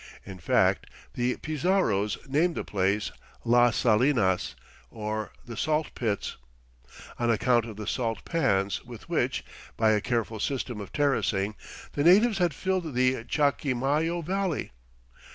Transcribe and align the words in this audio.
In 0.25 0.39
fact, 0.39 0.87
the 1.13 1.35
Pizarros 1.37 2.17
named 2.27 2.55
the 2.55 2.63
place 2.63 3.11
Las 3.43 3.75
Salinas, 3.77 4.55
or 4.89 5.31
"the 5.45 5.55
Salt 5.55 5.93
Pits," 5.93 6.37
on 7.19 7.29
account 7.29 7.65
of 7.65 7.75
the 7.75 7.85
salt 7.85 8.25
pans 8.25 8.83
with 8.83 9.07
which, 9.07 9.45
by 9.77 9.91
a 9.91 10.01
careful 10.01 10.39
system 10.39 10.81
of 10.81 10.91
terracing, 10.91 11.53
the 11.91 12.03
natives 12.03 12.39
had 12.39 12.51
filled 12.55 12.95
the 12.95 13.23
Cachimayo 13.25 14.23
Valley. 14.23 14.71